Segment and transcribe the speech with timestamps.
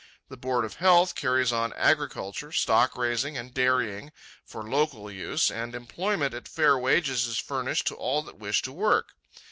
[0.29, 4.11] The Board of Health carries on agriculture, stock raising, and dairying,
[4.43, 8.71] for local use, and employment at fair wages is furnished to all that wish to
[8.71, 9.09] work.